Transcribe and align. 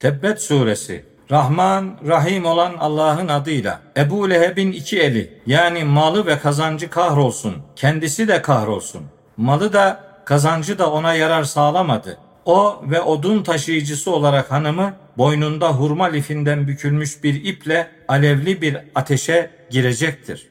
Tebbet 0.00 0.42
suresi 0.42 1.04
Rahman, 1.30 1.98
Rahim 2.06 2.44
olan 2.44 2.74
Allah'ın 2.78 3.28
adıyla. 3.28 3.80
Ebu 3.96 4.30
Leheb'in 4.30 4.72
iki 4.72 5.00
eli 5.00 5.40
yani 5.46 5.84
malı 5.84 6.26
ve 6.26 6.38
kazancı 6.38 6.90
kahrolsun. 6.90 7.54
Kendisi 7.76 8.28
de 8.28 8.42
kahrolsun. 8.42 9.02
Malı 9.36 9.72
da 9.72 10.04
kazancı 10.24 10.78
da 10.78 10.92
ona 10.92 11.14
yarar 11.14 11.44
sağlamadı. 11.44 12.18
O 12.44 12.82
ve 12.84 13.00
odun 13.00 13.42
taşıyıcısı 13.42 14.10
olarak 14.10 14.52
hanımı 14.52 14.94
boynunda 15.16 15.72
hurma 15.72 16.04
lifinden 16.04 16.68
bükülmüş 16.68 17.24
bir 17.24 17.44
iple 17.44 17.90
alevli 18.08 18.62
bir 18.62 18.76
ateşe 18.94 19.50
girecektir. 19.70 20.48